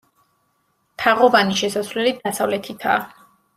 [1.03, 3.07] თაღოვანი შესასვლელი დასავლეთითაა.